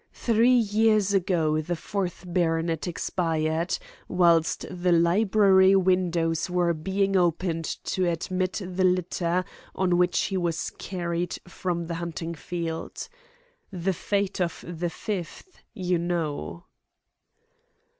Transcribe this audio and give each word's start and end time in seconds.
Three 0.13 0.55
years 0.57 1.13
ago 1.13 1.61
the 1.61 1.75
fourth 1.75 2.23
baronet 2.27 2.87
expired 2.87 3.77
whilst 4.07 4.65
the 4.71 4.91
library 4.91 5.75
windows 5.75 6.49
were 6.49 6.73
being 6.73 7.15
opened 7.15 7.65
to 7.65 8.09
admit 8.09 8.53
the 8.65 8.83
litter 8.83 9.45
on 9.75 9.99
which 9.99 10.19
he 10.21 10.37
was 10.37 10.71
carried 10.79 11.37
from 11.47 11.85
the 11.85 11.93
hunting 12.01 12.33
field. 12.33 13.09
The 13.71 13.93
fate 13.93 14.41
of 14.41 14.65
the 14.67 14.89
fifth 14.89 15.61
you 15.71 15.99
know." 15.99 16.65